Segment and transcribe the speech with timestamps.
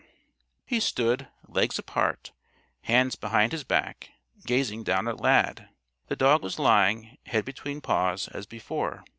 [0.65, 2.31] He stood, legs apart,
[2.85, 4.09] hands behind his back,
[4.47, 5.69] gazing down at Lad.
[6.07, 9.03] The dog was lying, head between paws, as before.